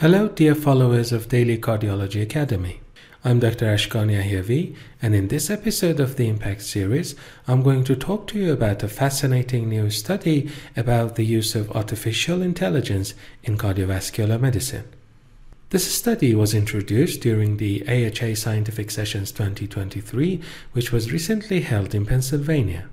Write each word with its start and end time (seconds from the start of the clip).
Hello, 0.00 0.28
dear 0.28 0.54
followers 0.54 1.10
of 1.10 1.28
Daily 1.28 1.58
Cardiology 1.58 2.22
Academy. 2.22 2.78
I'm 3.24 3.40
Dr. 3.40 3.66
Ashkan 3.66 4.12
Yahyavi, 4.12 4.76
and 5.02 5.12
in 5.12 5.26
this 5.26 5.50
episode 5.50 5.98
of 5.98 6.14
the 6.14 6.28
Impact 6.28 6.62
series, 6.62 7.16
I'm 7.48 7.64
going 7.64 7.82
to 7.82 7.96
talk 7.96 8.28
to 8.28 8.38
you 8.38 8.52
about 8.52 8.84
a 8.84 8.88
fascinating 8.88 9.68
new 9.68 9.90
study 9.90 10.52
about 10.76 11.16
the 11.16 11.24
use 11.24 11.56
of 11.56 11.72
artificial 11.72 12.42
intelligence 12.42 13.14
in 13.42 13.58
cardiovascular 13.58 14.40
medicine. 14.40 14.84
This 15.70 15.92
study 15.92 16.32
was 16.32 16.54
introduced 16.54 17.20
during 17.20 17.56
the 17.56 17.82
AHA 17.88 18.36
Scientific 18.36 18.92
Sessions 18.92 19.32
2023, 19.32 20.40
which 20.74 20.92
was 20.92 21.10
recently 21.10 21.62
held 21.62 21.92
in 21.92 22.06
Pennsylvania. 22.06 22.88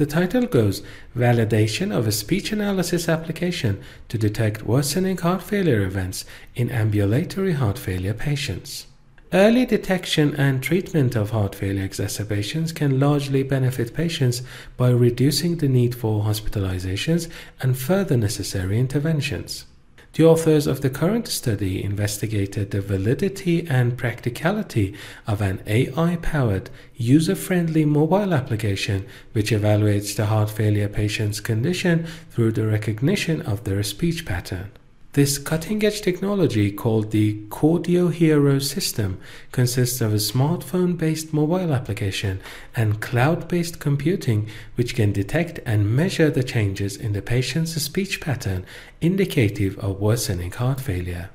The 0.00 0.06
title 0.06 0.46
goes 0.46 0.82
Validation 1.14 1.94
of 1.94 2.06
a 2.06 2.10
Speech 2.10 2.52
Analysis 2.52 3.06
Application 3.06 3.82
to 4.08 4.16
Detect 4.16 4.62
Worsening 4.62 5.18
Heart 5.18 5.42
Failure 5.42 5.82
Events 5.82 6.24
in 6.54 6.70
Ambulatory 6.70 7.52
Heart 7.52 7.78
Failure 7.78 8.14
Patients. 8.14 8.86
Early 9.30 9.66
detection 9.66 10.34
and 10.36 10.62
treatment 10.62 11.16
of 11.16 11.32
heart 11.32 11.54
failure 11.54 11.84
exacerbations 11.84 12.72
can 12.72 12.98
largely 12.98 13.42
benefit 13.42 13.92
patients 13.92 14.40
by 14.78 14.88
reducing 14.88 15.58
the 15.58 15.68
need 15.68 15.94
for 15.94 16.24
hospitalizations 16.24 17.28
and 17.60 17.76
further 17.76 18.16
necessary 18.16 18.78
interventions. 18.78 19.66
The 20.14 20.24
authors 20.24 20.66
of 20.66 20.80
the 20.80 20.90
current 20.90 21.28
study 21.28 21.84
investigated 21.84 22.72
the 22.72 22.80
validity 22.80 23.66
and 23.68 23.96
practicality 23.96 24.94
of 25.24 25.40
an 25.40 25.62
AI 25.68 26.16
powered, 26.16 26.68
user 26.96 27.36
friendly 27.36 27.84
mobile 27.84 28.34
application 28.34 29.06
which 29.32 29.52
evaluates 29.52 30.16
the 30.16 30.26
heart 30.26 30.50
failure 30.50 30.88
patient's 30.88 31.38
condition 31.38 32.06
through 32.30 32.52
the 32.52 32.66
recognition 32.66 33.40
of 33.42 33.62
their 33.62 33.84
speech 33.84 34.26
pattern. 34.26 34.72
This 35.14 35.38
cutting 35.38 35.84
edge 35.84 36.02
technology, 36.02 36.70
called 36.70 37.10
the 37.10 37.42
Cordio 37.48 38.12
HearO 38.12 38.62
system, 38.62 39.18
consists 39.50 40.00
of 40.00 40.12
a 40.12 40.18
smartphone 40.18 40.96
based 40.96 41.32
mobile 41.32 41.74
application 41.74 42.40
and 42.76 43.00
cloud 43.00 43.48
based 43.48 43.80
computing, 43.80 44.48
which 44.76 44.94
can 44.94 45.10
detect 45.10 45.58
and 45.66 45.96
measure 45.96 46.30
the 46.30 46.44
changes 46.44 46.96
in 46.96 47.12
the 47.12 47.22
patient's 47.22 47.72
speech 47.82 48.20
pattern 48.20 48.64
indicative 49.00 49.76
of 49.80 50.00
worsening 50.00 50.52
heart 50.52 50.80
failure. 50.80 51.30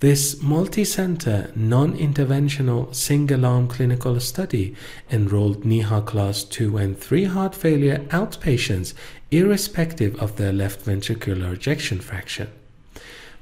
This 0.00 0.42
multi 0.42 0.84
center, 0.84 1.52
non 1.54 1.96
interventional, 1.96 2.92
single 2.92 3.46
arm 3.46 3.68
clinical 3.68 4.18
study 4.18 4.74
enrolled 5.08 5.62
NYHA 5.62 6.04
class 6.04 6.42
2 6.42 6.78
and 6.78 6.98
3 6.98 7.26
heart 7.26 7.54
failure 7.54 7.98
outpatients, 8.08 8.92
irrespective 9.30 10.20
of 10.20 10.34
their 10.34 10.52
left 10.52 10.84
ventricular 10.84 11.52
ejection 11.52 12.00
fraction. 12.00 12.48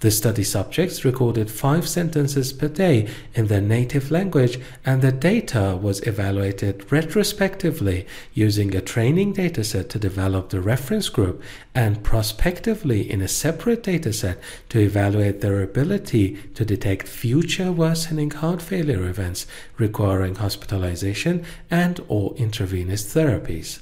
The 0.00 0.10
study 0.10 0.44
subjects 0.44 1.04
recorded 1.04 1.50
five 1.50 1.86
sentences 1.86 2.54
per 2.54 2.68
day 2.68 3.06
in 3.34 3.48
their 3.48 3.60
native 3.60 4.10
language, 4.10 4.58
and 4.86 5.02
the 5.02 5.12
data 5.12 5.78
was 5.80 6.00
evaluated 6.06 6.90
retrospectively 6.90 8.06
using 8.32 8.74
a 8.74 8.80
training 8.80 9.34
dataset 9.34 9.90
to 9.90 9.98
develop 9.98 10.48
the 10.48 10.62
reference 10.62 11.10
group 11.10 11.42
and 11.74 12.02
prospectively 12.02 13.10
in 13.10 13.20
a 13.20 13.28
separate 13.28 13.82
dataset 13.82 14.38
to 14.70 14.78
evaluate 14.78 15.42
their 15.42 15.62
ability 15.62 16.38
to 16.54 16.64
detect 16.64 17.06
future 17.06 17.70
worsening 17.70 18.30
heart 18.30 18.62
failure 18.62 19.06
events 19.06 19.46
requiring 19.76 20.36
hospitalization 20.36 21.44
and 21.70 22.00
or 22.08 22.34
intravenous 22.36 23.04
therapies. 23.14 23.80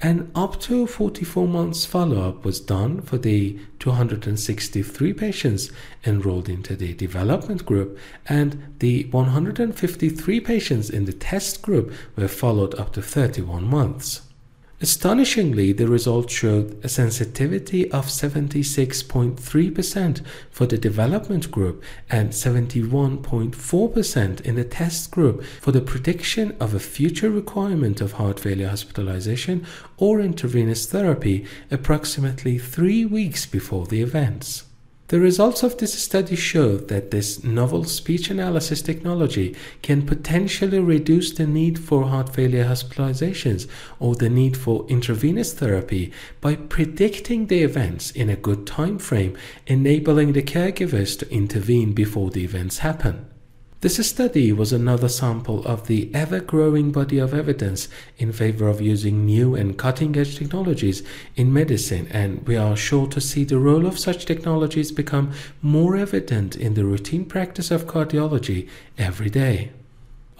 And 0.00 0.30
up 0.34 0.60
to 0.60 0.86
44 0.86 1.48
months 1.48 1.84
follow 1.84 2.28
up 2.28 2.44
was 2.44 2.60
done 2.60 3.02
for 3.02 3.18
the 3.18 3.58
263 3.80 5.12
patients 5.12 5.72
enrolled 6.06 6.48
into 6.48 6.76
the 6.76 6.94
development 6.94 7.66
group, 7.66 7.98
and 8.26 8.76
the 8.78 9.06
153 9.06 10.40
patients 10.40 10.88
in 10.88 11.04
the 11.04 11.12
test 11.12 11.62
group 11.62 11.92
were 12.14 12.28
followed 12.28 12.76
up 12.76 12.92
to 12.92 13.02
31 13.02 13.64
months. 13.64 14.27
Astonishingly, 14.80 15.72
the 15.72 15.88
results 15.88 16.32
showed 16.32 16.78
a 16.84 16.88
sensitivity 16.88 17.90
of 17.90 18.06
76.3% 18.06 20.22
for 20.52 20.66
the 20.66 20.78
development 20.78 21.50
group 21.50 21.82
and 22.08 22.30
71.4% 22.30 24.40
in 24.42 24.54
the 24.54 24.62
test 24.62 25.10
group 25.10 25.42
for 25.60 25.72
the 25.72 25.80
prediction 25.80 26.56
of 26.60 26.74
a 26.74 26.78
future 26.78 27.28
requirement 27.28 28.00
of 28.00 28.12
heart 28.12 28.38
failure 28.38 28.68
hospitalization 28.68 29.66
or 29.96 30.20
intravenous 30.20 30.86
therapy 30.86 31.44
approximately 31.72 32.56
three 32.56 33.04
weeks 33.04 33.46
before 33.46 33.86
the 33.86 34.00
events. 34.00 34.67
The 35.08 35.18
results 35.18 35.62
of 35.62 35.78
this 35.78 35.98
study 35.98 36.36
show 36.36 36.76
that 36.76 37.10
this 37.12 37.42
novel 37.42 37.84
speech 37.84 38.28
analysis 38.28 38.82
technology 38.82 39.56
can 39.80 40.04
potentially 40.04 40.80
reduce 40.80 41.32
the 41.32 41.46
need 41.46 41.78
for 41.78 42.04
heart 42.04 42.34
failure 42.34 42.66
hospitalizations 42.66 43.66
or 43.98 44.16
the 44.16 44.28
need 44.28 44.54
for 44.54 44.84
intravenous 44.86 45.54
therapy 45.54 46.12
by 46.42 46.56
predicting 46.56 47.46
the 47.46 47.62
events 47.62 48.10
in 48.10 48.28
a 48.28 48.36
good 48.36 48.66
time 48.66 48.98
frame, 48.98 49.34
enabling 49.66 50.34
the 50.34 50.42
caregivers 50.42 51.18
to 51.20 51.32
intervene 51.32 51.94
before 51.94 52.28
the 52.28 52.44
events 52.44 52.80
happen. 52.80 53.24
This 53.80 54.04
study 54.04 54.50
was 54.50 54.72
another 54.72 55.08
sample 55.08 55.64
of 55.64 55.86
the 55.86 56.12
ever 56.12 56.40
growing 56.40 56.90
body 56.90 57.18
of 57.18 57.32
evidence 57.32 57.88
in 58.16 58.32
favor 58.32 58.66
of 58.66 58.80
using 58.80 59.24
new 59.24 59.54
and 59.54 59.78
cutting 59.78 60.16
edge 60.16 60.36
technologies 60.36 61.04
in 61.36 61.52
medicine, 61.52 62.08
and 62.10 62.44
we 62.44 62.56
are 62.56 62.76
sure 62.76 63.06
to 63.06 63.20
see 63.20 63.44
the 63.44 63.58
role 63.58 63.86
of 63.86 63.96
such 63.96 64.26
technologies 64.26 64.90
become 64.90 65.30
more 65.62 65.96
evident 65.96 66.56
in 66.56 66.74
the 66.74 66.84
routine 66.84 67.24
practice 67.24 67.70
of 67.70 67.86
cardiology 67.86 68.68
every 68.98 69.30
day. 69.30 69.70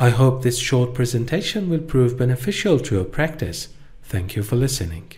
I 0.00 0.10
hope 0.10 0.42
this 0.42 0.58
short 0.58 0.92
presentation 0.92 1.70
will 1.70 1.78
prove 1.78 2.18
beneficial 2.18 2.80
to 2.80 2.96
your 2.96 3.04
practice. 3.04 3.68
Thank 4.02 4.34
you 4.34 4.42
for 4.42 4.56
listening. 4.56 5.12